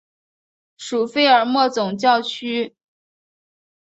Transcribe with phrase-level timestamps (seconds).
[0.77, 2.75] 属费尔莫总教区。